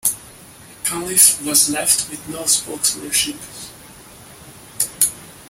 [0.83, 3.69] Cunliffe was left with no spokesmanships.